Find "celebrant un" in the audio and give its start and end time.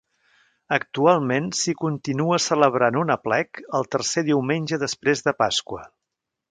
2.47-3.15